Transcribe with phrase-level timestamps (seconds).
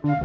[0.00, 0.16] Komiði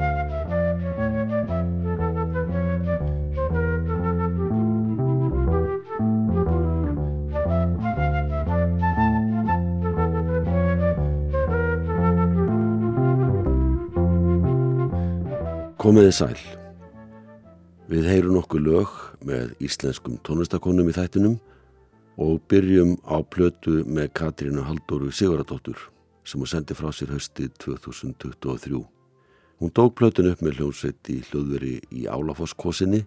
[16.15, 16.39] sæl.
[17.91, 18.87] Við heyrum nokkuð lög
[19.27, 21.35] með íslenskum tónlistakonum í þættinum
[22.15, 25.91] og byrjum á plötu með Katrínu Haldóru Siguradóttur
[26.23, 28.95] sem hún sendi frá sér hösti 2023.
[29.59, 33.05] Hún dók plötun upp með hljónsveit í hljóðveri í Álafosskósinni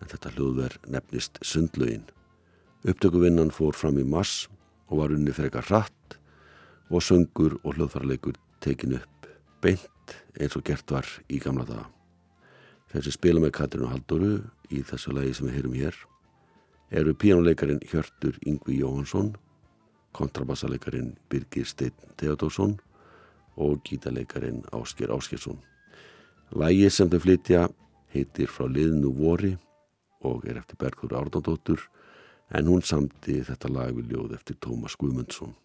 [0.00, 2.06] en þetta hljóðver nefnist Sundlaugin.
[2.88, 4.46] Upptökuvinnan fór fram í mass
[4.88, 6.16] og var unni frekar hratt
[6.88, 9.28] og söngur og hljóðfarleikur tekin upp
[9.60, 11.84] beint eins og gert var í gamla daga.
[12.92, 14.32] Sem spila með Katrínu Halldóru
[14.72, 15.98] í þessu lagi sem við heyrum hér
[16.92, 19.32] eru píjánuleikarin Hjörtur Yngvi Jóhansson,
[20.12, 22.78] kontrabassaleikarin Birgir Steinn Theodósson
[23.56, 25.60] og gítaleikarin Ásker Áskersson.
[26.52, 27.62] Lagi sem þau flytja
[28.12, 29.54] heitir Frá liðinu vori
[30.28, 31.86] og er eftir Bergur Árnandóttur
[32.52, 35.56] en hún samti þetta lag við ljóð eftir Tómas Guðmundsson.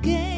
[0.00, 0.29] og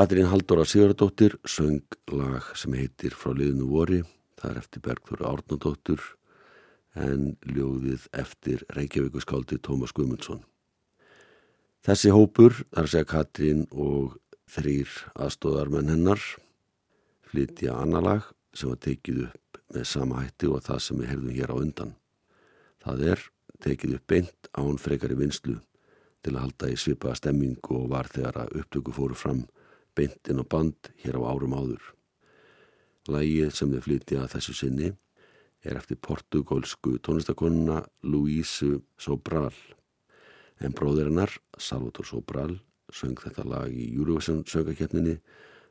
[0.00, 3.98] Katrín Haldóra Sigurdóttir söng lag sem heitir Frá liðinu vori,
[4.40, 6.06] það er eftir Bergþóru Árnadóttur
[6.96, 10.40] en ljóðið eftir Reykjavíkuskáldi Tómas Gumundsson.
[11.84, 14.16] Þessi hópur, þar segja Katrín og
[14.48, 14.88] þrýr
[15.20, 16.24] aðstóðarmenn hennar,
[17.28, 21.38] flytja annar lag sem var tekið upp með sama hætti og það sem við herðum
[21.42, 21.94] hér á undan.
[22.80, 23.30] Það er
[23.68, 25.60] tekið upp beint án frekari vinslu
[26.24, 29.44] til að halda í svipaða stemmingu og var þegar að upptöku fóru fram
[30.00, 31.82] beint inn á band hér á árum áður.
[33.10, 34.90] Lægið sem við flytja þessu sinni
[35.64, 39.52] er eftir portugalsku tónlistakonuna Luísu Sobral
[40.60, 42.58] en bróðir hennar, Salvatore Sobral
[42.92, 45.18] söng þetta lag í Eurovision söngakefninni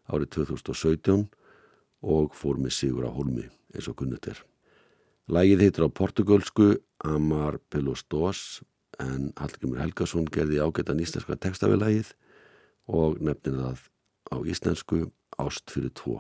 [0.09, 1.27] árið 2017
[2.09, 4.39] og fór með sigur á holmi eins og kunnut er.
[5.29, 6.71] Lægið heitir á portugalsku
[7.05, 8.61] Amar Pelos Dos
[8.99, 12.13] en Hallgrimur Helgason gerði ágættan íslenska texta við lægið
[12.89, 13.87] og nefnir það
[14.33, 15.09] á íslensku
[15.39, 16.19] Ást fyrir tvo.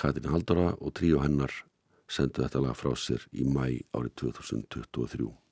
[0.00, 1.52] Katrin Haldara og tríu hennar
[2.08, 5.43] sendu þetta lag frá sér í mæ árið 2023.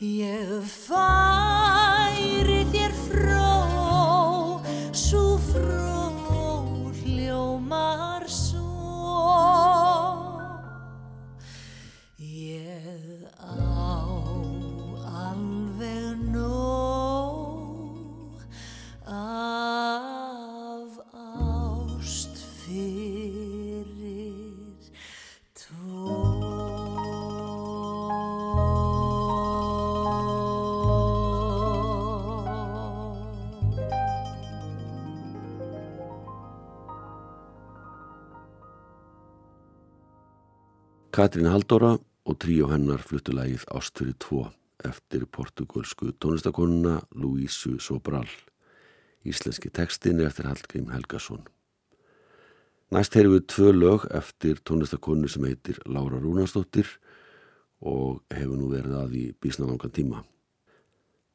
[0.00, 1.19] you fall.
[41.20, 44.38] Katrín Haldóra og tríu hennar fluttulægið Ástfyrir 2
[44.88, 48.24] eftir portugalsku tónlistakonuna Luísu Sobral.
[49.28, 51.42] Íslenski tekstin er eftir Hallgrím Helgason.
[52.88, 56.88] Næst heyrum við tvö lög eftir tónlistakonu sem heitir Laura Rúnarsdóttir
[57.84, 60.22] og hefur nú verið að í bísnalangan tíma.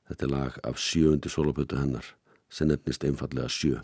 [0.10, 2.08] Þetta er lag af sjöundi solopötu hennar
[2.50, 3.84] sem nefnist einfallega sjö.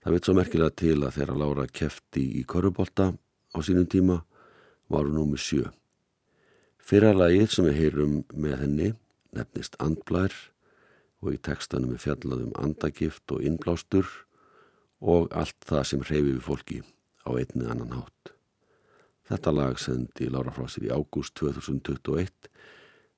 [0.00, 3.10] Það veit svo merkilega til að þeirra Lára kefti í Körubólta
[3.52, 4.22] á sínum tíma
[4.92, 5.64] var hún númið sjö.
[6.78, 8.90] Fyrra lagið sem við heyrum með henni
[9.36, 10.34] nefnist Andblær
[11.24, 14.06] og í tekstanum er fjallaðum andagift og innblástur
[15.00, 16.78] og allt það sem hreyfi við fólki
[17.26, 18.32] á einni annan hátt.
[19.26, 22.50] Þetta lag sendi Lára frá sér í ágúst 2021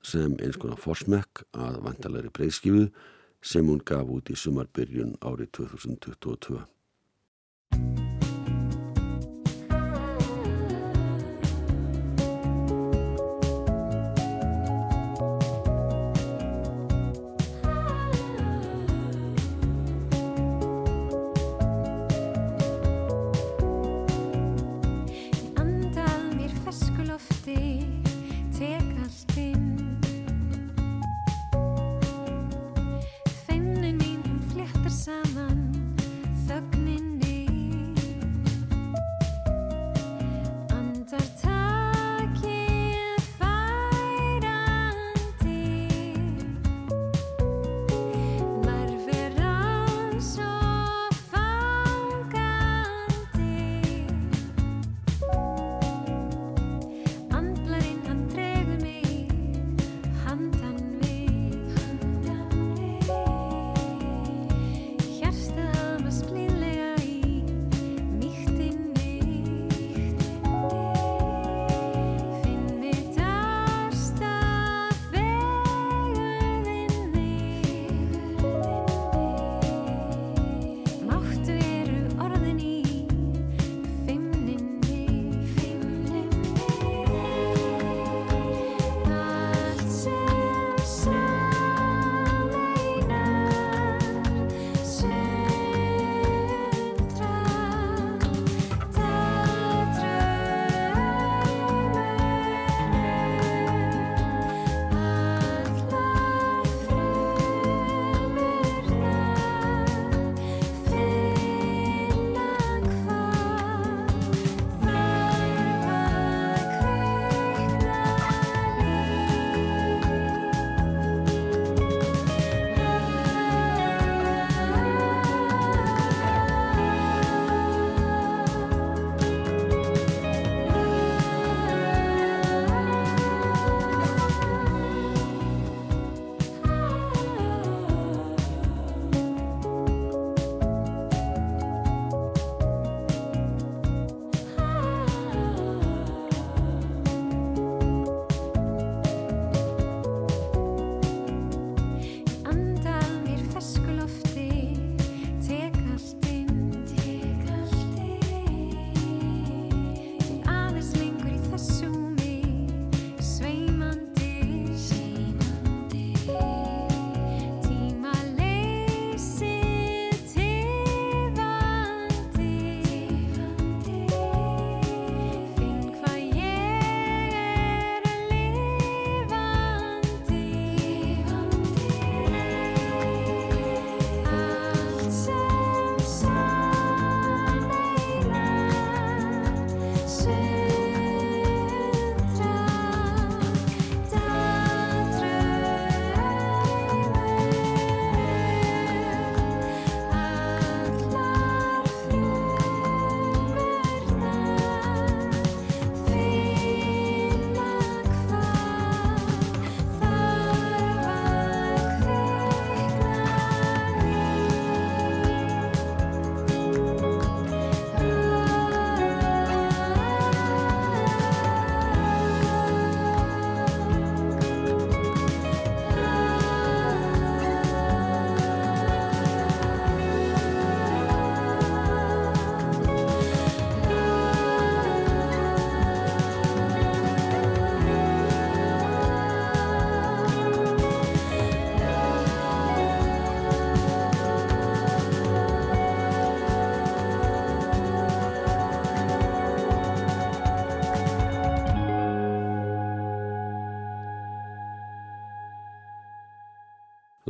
[0.08, 2.88] sem eins konar forsmekk að vantalegri breyðskifu
[3.44, 6.64] sem hún gaf út í sumarbyrjun árið 2022.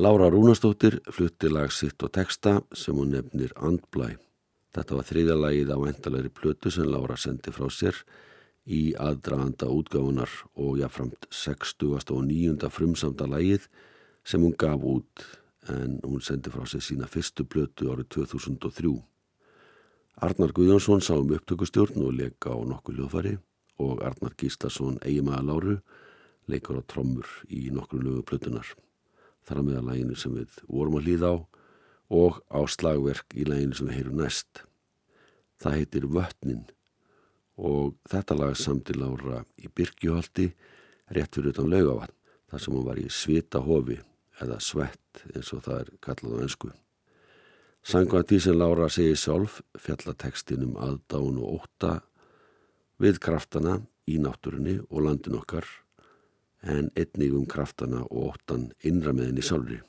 [0.08, 4.14] Lára Rúnastóttir flutti lag sitt og texta sem hún nefnir Andblæ.
[4.72, 7.98] Þetta var þriðja lagið á endalegri plötu sem Lára sendi frá sér
[8.64, 11.92] í aðdraðanda útgáfunar og jáframt 60.
[12.16, 12.70] og 9.
[12.72, 13.68] frumsamda lægið
[14.24, 15.26] sem hún gaf út
[15.76, 18.96] en hún sendi frá sig sína fyrstu blötu árið 2003.
[20.24, 23.36] Arnar Guðjónsson sá um upptökustjórn og leika á nokkuð hljóðfari
[23.76, 25.80] og Arnar Gíslason eigimaða Láru
[26.48, 28.72] leikur á trommur í nokkru lögu blötunar.
[29.48, 31.36] Þar að meða læginu sem við vorum að hlýða á
[32.18, 34.64] og á slagverk í læginu sem við heyrum næst.
[35.58, 36.66] Það heitir Vötnin
[37.58, 40.50] og þetta lag samti Lára í Byrkjuhaldi
[41.16, 42.14] rétt fyrir utan laugavann
[42.48, 43.98] þar sem hún var í svita hofi
[44.38, 46.70] eða svett eins og það er kallað á önsku.
[47.82, 51.92] Sangvað því sem Lára segir sjálf fjallatekstin um aðdán og óta
[53.00, 53.78] við kraftana
[54.08, 55.66] í náttúrunni og landin okkar
[56.62, 59.80] en einnig um kraftana og óttan innra með henni sjálfri.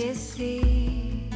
[0.00, 1.34] sé þig.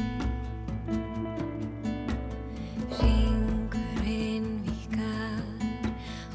[2.97, 5.43] Ringurinn vikar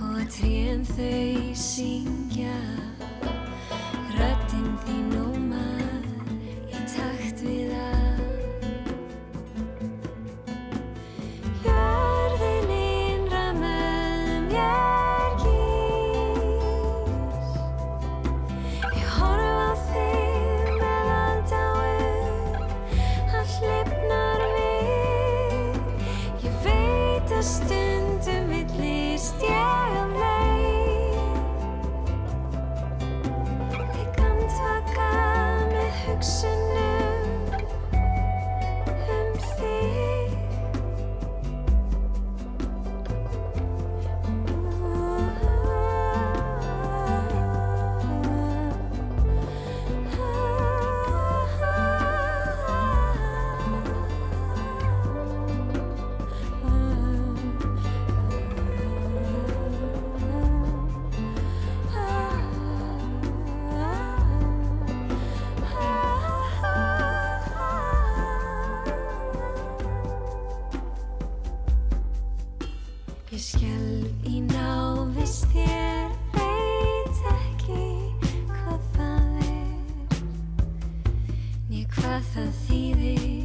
[0.06, 2.89] og trén þau syngja.
[82.10, 83.39] hvað það þýðir.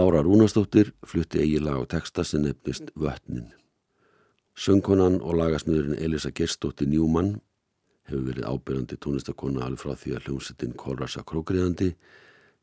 [0.00, 3.50] Lára Rúnastóttir flutti eiginlega á texta sem nefnist Vötnin
[4.56, 7.34] Söngkonan og lagasmiðurinn Elisa Gerstóttir Njúmann
[8.08, 11.90] hefur verið ábyrjandi tónlistakona alveg frá því að hljómsettin Kolrasa Krókriðandi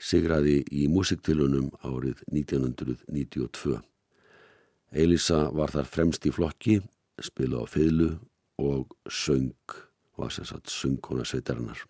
[0.09, 3.77] sigraði í músiktilunum árið 1992.
[5.05, 6.81] Elisa var þar fremst í flokki,
[7.21, 8.15] spila á fylgu
[8.57, 9.53] og söng,
[10.17, 11.85] var sem sagt söngkona sveitarinnar.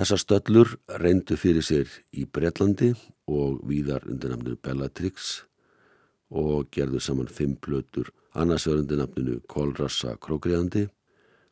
[0.00, 2.94] Þessar stöllur reyndu fyrir sér í Breitlandi
[3.30, 5.42] og víðar undir namninu Bellatrix
[6.32, 10.88] og gerðu saman fimm plötur annars vegar undir nafninu Kolrassa Krókriðandi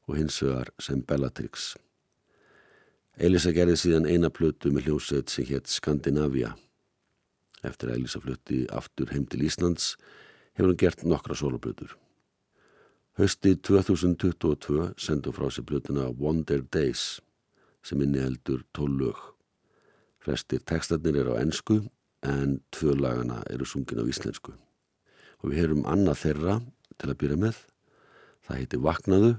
[0.08, 1.74] og hins vegar sem Bellatrix.
[3.20, 6.54] Elisa gerði síðan eina plötu með hljómsveit sem hétt Skandinavia.
[7.62, 9.96] Eftir að Elisa flutti aftur heim til Íslands
[10.56, 11.92] hefur hún gert nokkra soloplötur.
[13.20, 17.20] Hösti 2022 sendu frá sér plötuna Wonder Days
[17.84, 19.18] sem inni heldur tólög.
[20.20, 21.80] Flestir tekstarnir eru á ennsku
[22.26, 24.52] en tvö lagana eru sungin á íslensku
[25.40, 26.56] og við heyrum annað þeirra
[27.00, 27.56] til að byrja með.
[28.44, 29.30] Það heiti Vaknaðu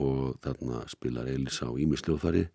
[0.00, 2.46] og þarna spilar Elisa á Ímisljóðfari.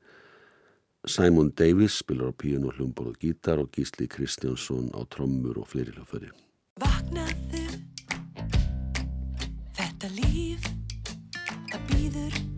[1.05, 5.69] Simon Davis spilar á píun og hlumborð og gítar og Gísli Kristjánsson á trommur og
[5.69, 6.33] fleiri hljóðfari.
[6.81, 7.65] Vaknaðu,
[9.77, 10.71] þetta líf,
[11.69, 12.48] það býður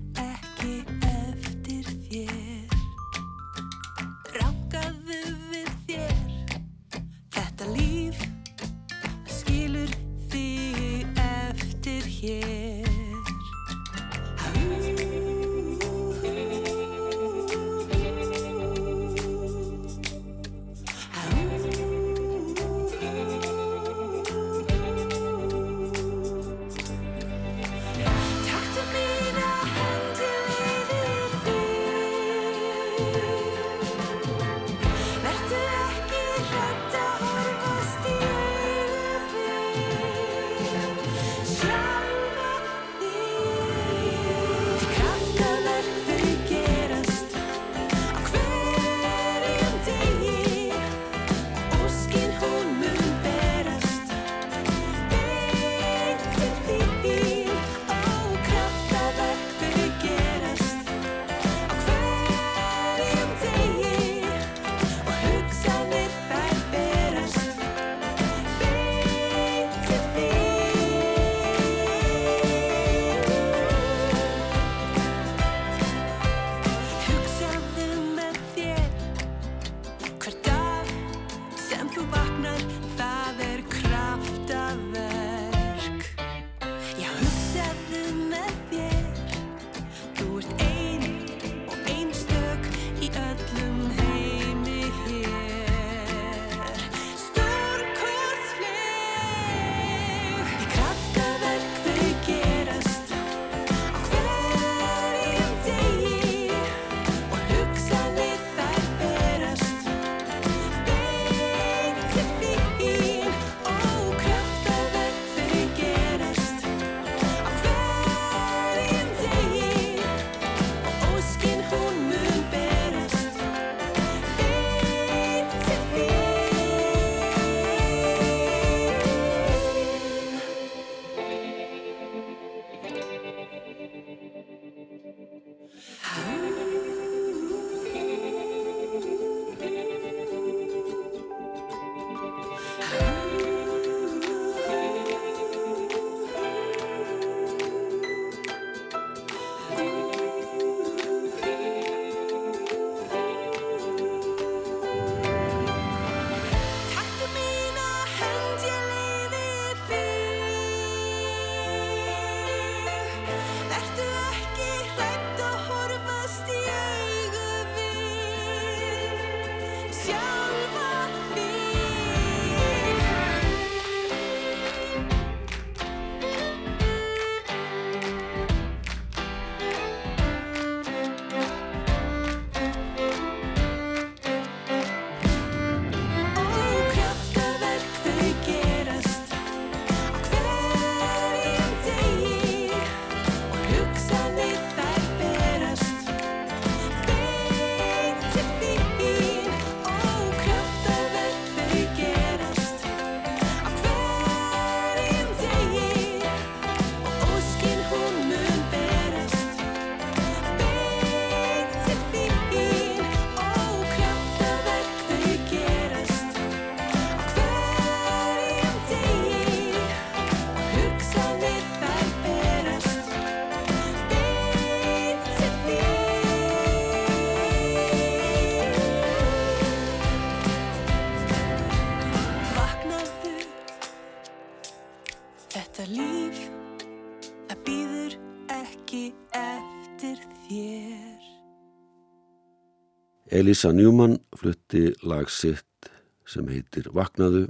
[243.41, 245.87] Elisa Newman flutti lag sitt
[246.29, 247.47] sem heitir Vaknaðu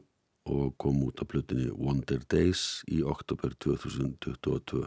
[0.48, 4.86] og kom út á plötunni Wonder Days í oktober 2022.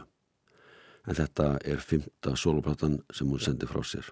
[1.05, 4.09] En þetta er fymta soloplatan sem hún sendi frá sér.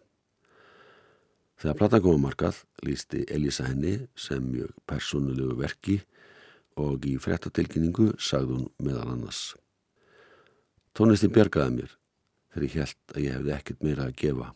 [1.57, 5.99] Þegar platan kom á markað lísti Elisa henni sem mjög persónulegu verki
[6.77, 9.55] og í frettatilkynningu sagði hún meðal annars.
[10.93, 12.01] Tónlistin bjargaði mér
[12.53, 14.53] þegar ég held að ég hefði ekkert meira að gefa.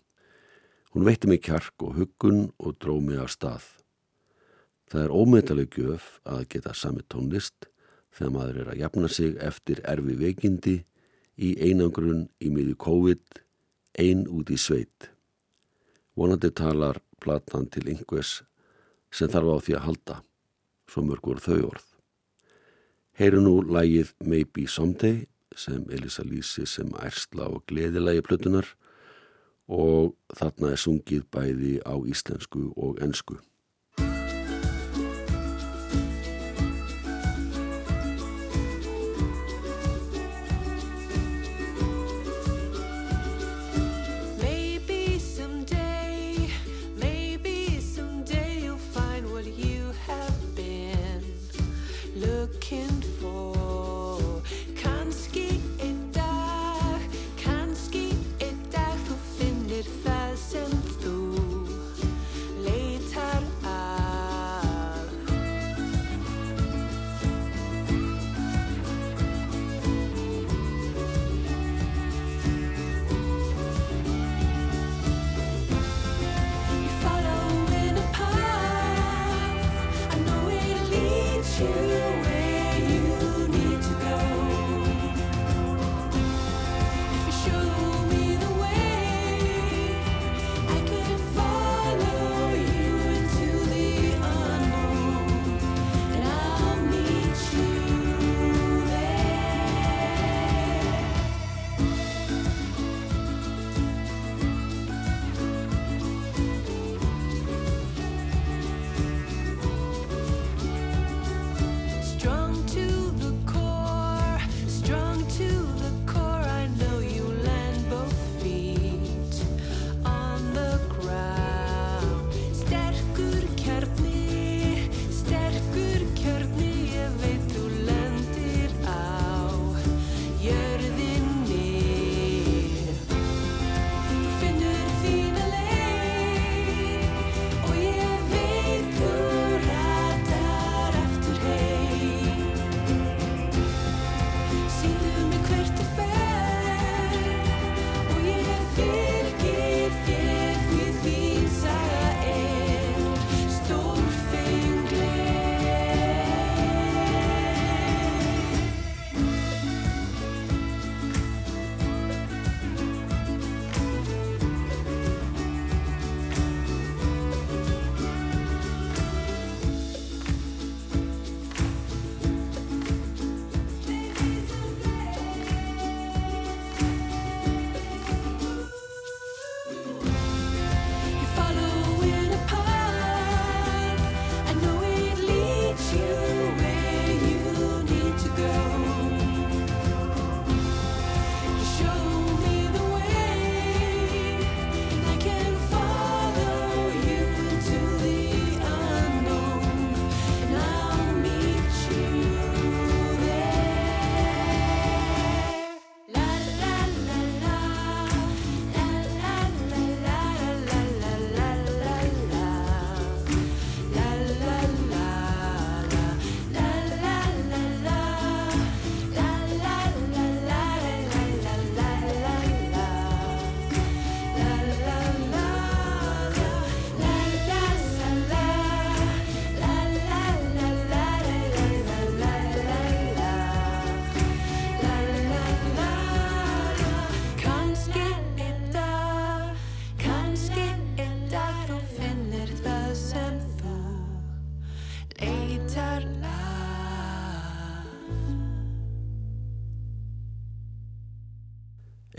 [0.97, 3.65] Hún veitti mig kjark og huggun og dró mig af stað.
[4.89, 7.67] Það er ómeitaleg gjöf að geta sami tónlist
[8.17, 10.73] þegar maður er að jafna sig eftir erfi veikindi
[11.37, 13.21] í einangrun í miði COVID,
[14.01, 15.11] ein út í sveit.
[16.17, 18.39] Vonandi talar platan til einhvers
[19.13, 20.17] sem þarf á því að halda,
[20.89, 21.85] svo mörgur þau orð.
[23.21, 28.73] Heyru nú lægið Maybe Someday sem Elisa lýsi sem ærsla og gleðilægi plötunar
[29.67, 33.37] og þarna er sungið bæði á íslensku og ensku.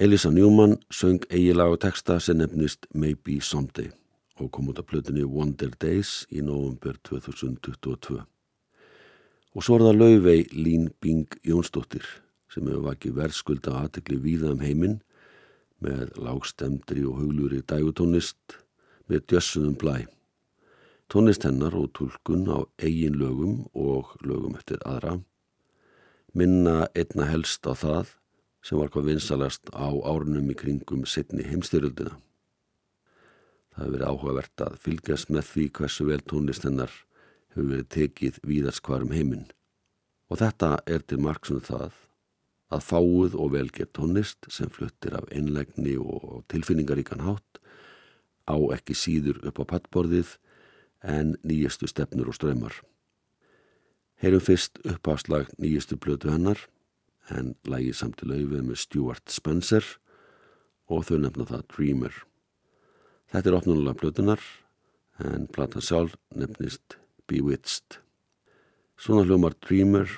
[0.01, 3.89] Elisa Newman söng eigilag og texta sem nefnist Maybe Someday
[4.39, 8.21] og kom út af plötunni Wonder Days í november 2022.
[9.59, 12.07] Og svo er það Laufey Lín Bing Jónsdóttir
[12.47, 15.01] sem hefur vakið verðskulda aðtekli víða um heiminn
[15.83, 18.55] með lágstemdri og hugluri dægutónlist,
[19.11, 20.07] með djössunum blæ.
[21.11, 25.19] Tónlist hennar og tólkun á eigin lögum og lögum eftir aðra
[26.39, 28.15] minna einna helst á það
[28.69, 32.19] sem var hvað vinsalast á árunum í kringum setni heimstyrjöldina.
[33.73, 36.93] Það hefur verið áhugavert að fylgjast með því hversu vel tónlist hennar
[37.55, 39.47] hefur verið tekið víðars hvarum heiminn.
[40.29, 41.97] Og þetta er til marksum það
[42.69, 47.63] að fáuð og velgett tónlist sem fluttir af einlegni og tilfinningaríkan hátt
[48.45, 50.37] á ekki síður upp á pattborðið
[51.01, 52.75] en nýjastu stefnur og ströymar.
[54.21, 56.61] Heyrum fyrst uppafslag nýjastu blötu hennar
[57.35, 59.85] en lægi samt í laufið með Stuart Spencer
[60.89, 62.15] og þau nefna það Dreamer.
[63.29, 64.45] Þetta er opnulega blötunar
[65.25, 66.97] en platan sjálf nefnist
[67.29, 67.99] Bewitched.
[68.99, 70.09] Svona hljómar Dreamer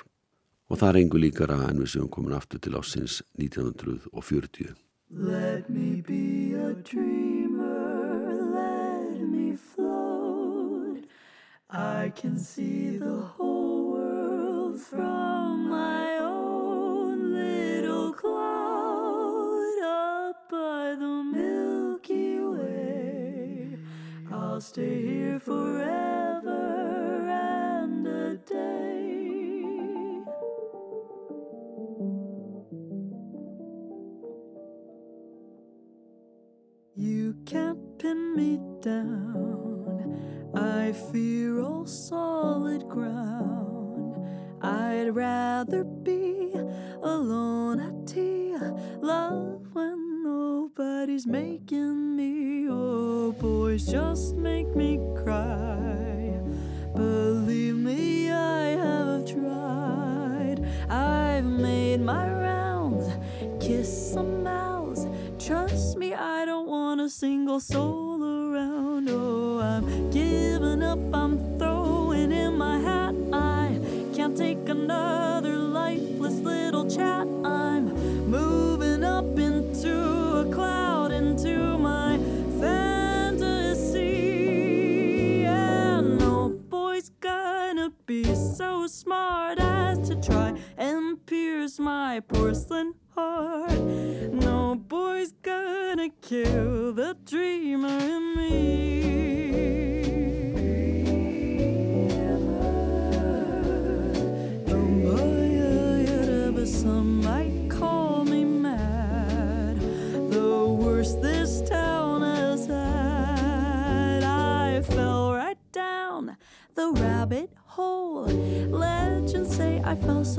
[0.71, 4.71] og það er engu líkara en við séum komin aftur til ásins 1940.
[5.11, 11.03] Let me be a dreamer, let me float.
[11.69, 13.70] I can see the whole
[24.61, 26.00] Stay here forever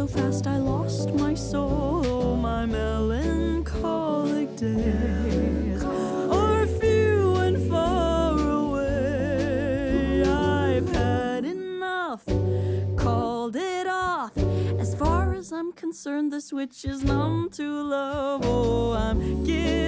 [0.02, 2.02] so fast I lost my soul.
[2.06, 10.24] Oh, my melancholic days are few and far away.
[10.24, 12.24] I've had enough,
[12.96, 14.36] called it off.
[14.80, 18.40] As far as I'm concerned, the switch is numb to love.
[18.44, 19.81] Oh, I'm giving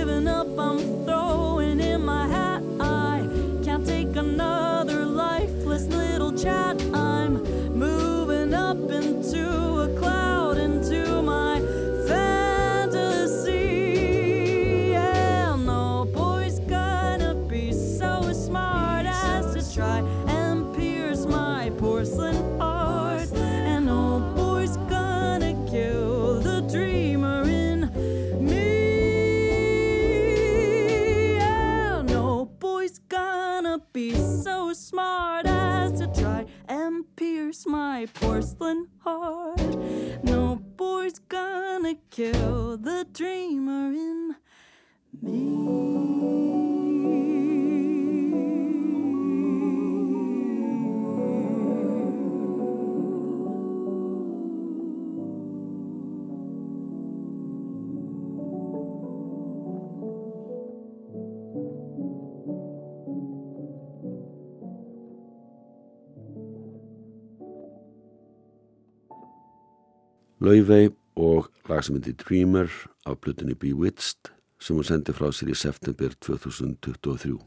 [70.44, 72.68] Laufey og lag sem heitir Dreamer
[73.06, 74.28] af blutinni Bewitched
[74.60, 77.38] sem hún sendi frá sér í september 2023.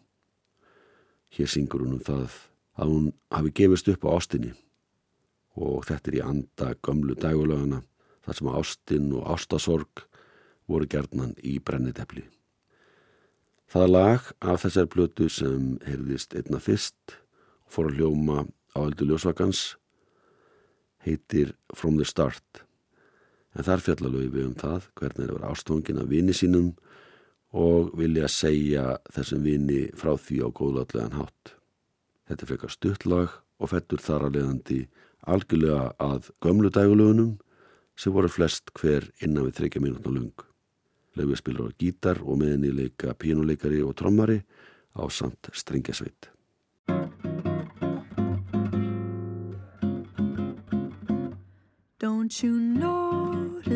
[1.37, 2.39] Hér syngur hún um það
[2.81, 4.55] að hún hafi gefist upp á ástinni
[5.61, 7.83] og þetta er í anda gömlu dægulögana
[8.25, 10.05] þar sem ástin og ástasorg
[10.65, 12.25] voru gerðnan í brennitepli.
[13.69, 17.19] Það lag af þessar blötu sem heyrðist einna fyrst
[17.67, 19.75] og fór að hljóma á öldu ljósvakans
[21.05, 22.66] heitir From the Start
[23.57, 26.69] en þar fjallalögi við um það hvernig er að vera ástofngin af vini sínum
[27.57, 28.85] og vilja segja
[29.15, 31.53] þessum vini frá því á góðallegan hátt.
[32.27, 34.79] Þetta frekar stuttlag og fettur þar að leiðandi
[35.27, 37.33] algjörlega að gömlu dægulegunum
[37.97, 40.35] sem voru flest hver innan við þreikja mínútna lung.
[41.17, 44.43] Laufey spilur á gítar og meðinni leika pínuleikari og trommari
[44.93, 46.29] á samt strengjasveit.
[51.97, 52.53] Don't you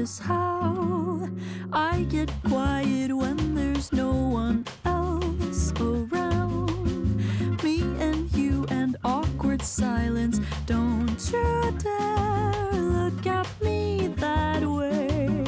[0.02, 1.30] how
[1.72, 7.18] I get quiet when there's no one else around?
[7.64, 10.40] Me and you and awkward silence.
[10.66, 15.44] Don't you dare look at me that way.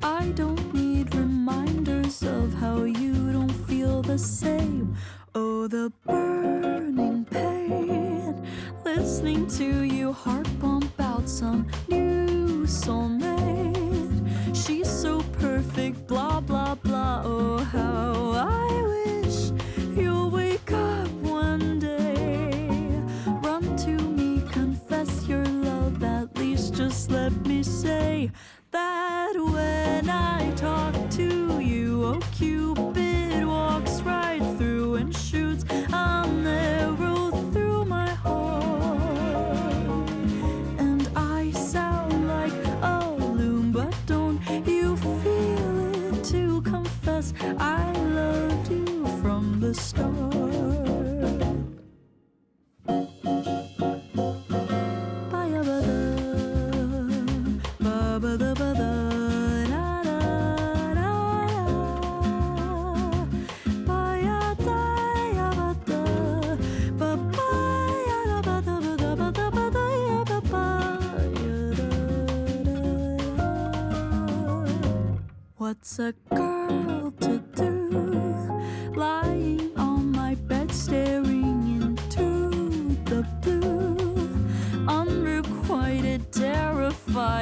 [0.00, 4.96] I don't need reminders of how you don't feel the same.
[5.34, 8.46] Oh, the burning pain.
[8.84, 10.55] Listening to you heart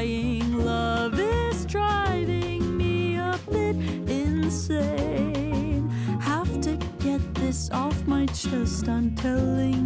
[0.05, 3.77] terrifying love is driving me a bit
[4.09, 5.89] insane.
[6.21, 8.89] Have to get this off my chest.
[8.89, 9.84] I'm telling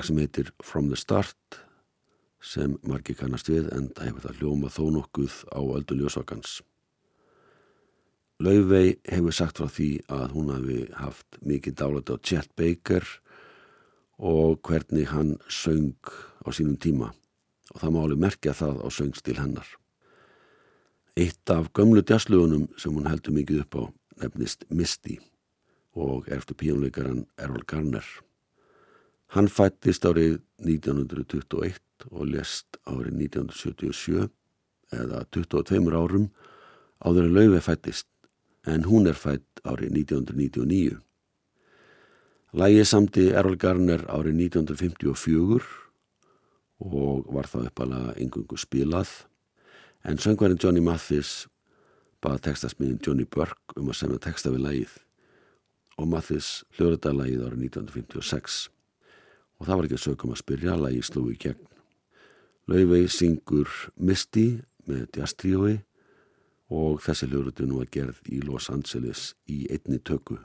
[0.00, 1.58] lag sem heitir From the Start
[2.40, 6.52] sem margir kannast við en það hefur það hljóma þó nokkuð á öldu ljósvakans.
[8.40, 13.04] Laufey hefur sagt frá því að hún hafi haft mikið dálæti á Chet Baker
[14.16, 17.10] og hvernig hann söng á sínum tíma
[17.74, 19.68] og það má alveg merkja það á söngstil hennar.
[21.12, 23.82] Eitt af gömlu djasslögunum sem hún heldur mikið upp á
[24.24, 25.20] nefnist Misty
[25.92, 28.06] og er eftir píjónleikaran Errol Garner.
[29.30, 31.76] Hann fættist árið 1921
[32.10, 34.24] og lest árið 1977
[34.96, 36.24] eða 22 árum
[36.98, 38.08] áður en laufi fættist
[38.66, 40.98] en hún er fætt árið 1999.
[42.58, 45.62] Lægi samti Errol Garner árið 1954
[46.82, 49.14] og var það uppalega engungu spilað
[50.02, 51.46] en söngvarinn Johnny Mathis
[52.18, 54.98] baða textasmiðin Johnny Burke um að semja texta við lægið
[56.00, 58.79] og Mathis hljóðrita lægið árið 1956
[59.60, 61.66] og það var ekki að sögum að spyrja að lægi slúi í gegn.
[62.70, 64.46] Laufey syngur Misty
[64.88, 65.74] með jazztríói
[66.70, 70.38] og þessi hljóðrutun var gerð í Los Angeles í einni tökku.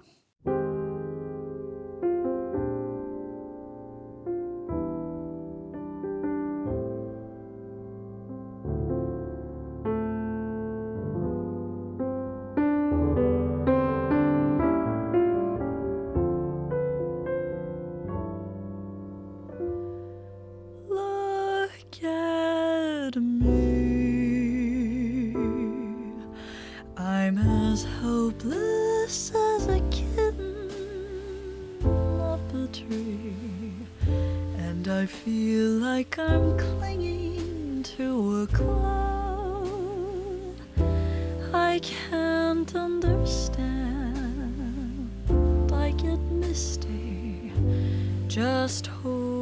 [48.29, 49.34] just hold.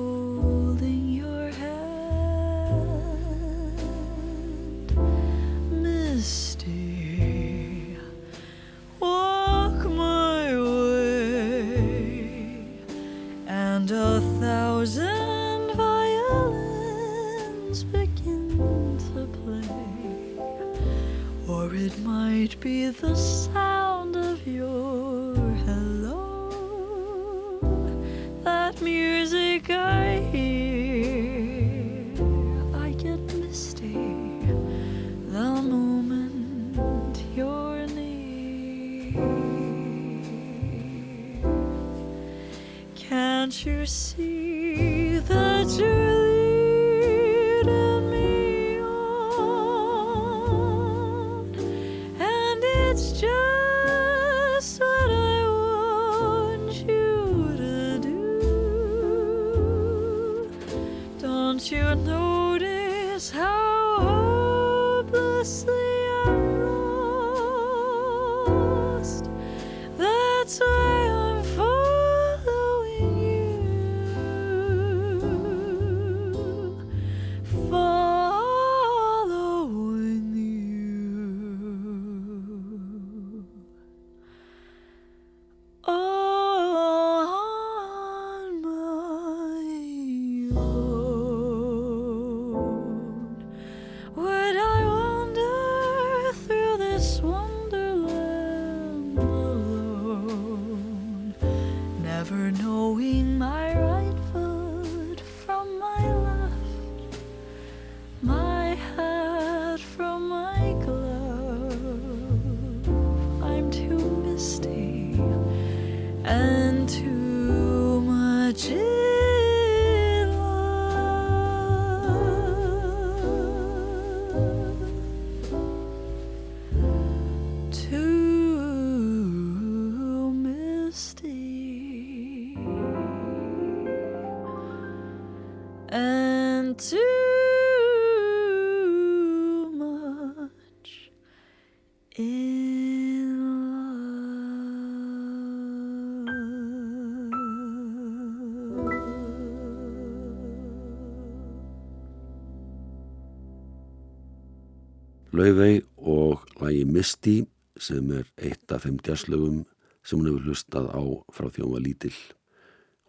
[155.43, 157.41] Laufey og lagi Misty
[157.75, 159.63] sem er eitt af þeim jazzlögum
[160.05, 161.03] sem hún hefur hlustað á
[161.35, 162.19] frá því hún var lítill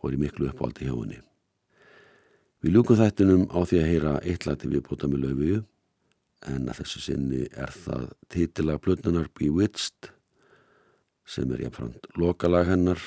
[0.01, 1.21] og er í miklu uppáldi hjá henni.
[2.65, 5.61] Við ljúkum þættinum á því að heyra eitt lati viðbúta með Laufeyju
[6.51, 10.11] en að þessu sinni er það titilag plötunar Bewitched
[11.37, 13.05] sem er jáfnframt lokalag hennar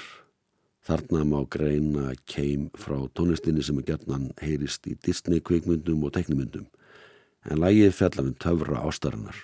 [0.88, 6.72] þarna má greina keim frá tónlistinni sem er gætnan heyrist í Disney kvikmyndum og teknimyndum
[7.48, 9.40] en lagið fjallar um töfra ástarinnar.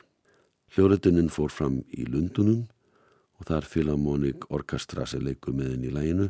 [0.75, 2.63] Hljórituninn fór fram í Lundunum
[3.39, 6.29] og þar Philharmonic Orchestra sem leikur með henni í laginu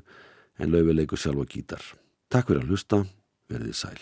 [0.60, 1.86] en laufi leikur sjálfa gítar.
[2.30, 3.06] Takk fyrir að hlusta,
[3.52, 4.02] verðið sæl.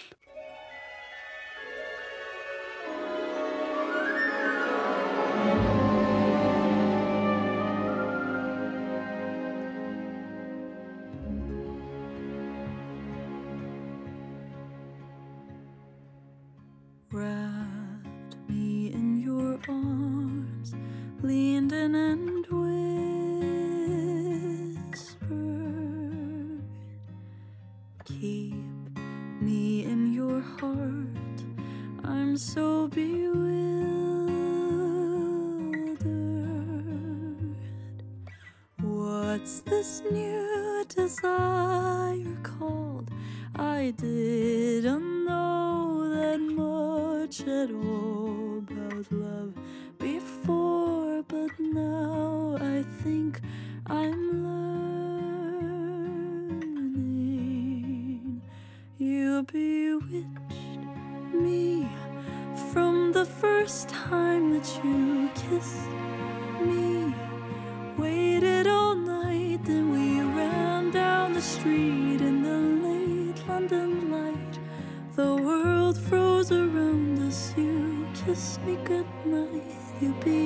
[78.42, 79.64] You kissed me goodnight.
[80.02, 80.41] You bewitched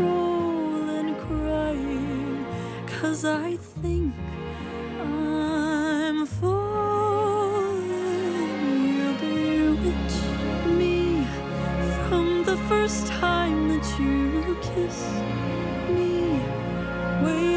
[0.00, 2.46] crawl and crying,
[2.86, 4.14] cause I think
[5.00, 7.90] I'm falling.
[8.86, 10.18] you bewitch
[10.78, 11.26] me
[12.08, 15.16] from the first time that you kissed
[15.96, 16.40] me.
[17.22, 17.49] Wait